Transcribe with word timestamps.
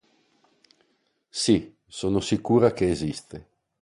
Sì, 1.29 1.75
sono 1.85 2.21
sicura 2.21 2.73
che 2.73 2.89
esiste. 2.89 3.47